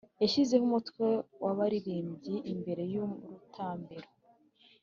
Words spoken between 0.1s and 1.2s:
Yashyizeho umutwe